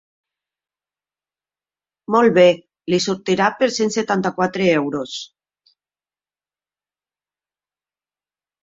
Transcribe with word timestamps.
Molt 2.15 2.33
bé, 2.39 2.45
li 2.93 3.01
sortira 3.07 3.51
per 3.61 3.71
cent 3.77 3.95
setanta-quatre 3.99 4.69
euros. 4.81 5.15